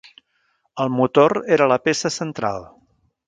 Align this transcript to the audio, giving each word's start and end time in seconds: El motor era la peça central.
El 0.85 0.89
motor 0.93 1.37
era 1.57 1.69
la 1.73 1.79
peça 1.89 2.13
central. 2.17 2.69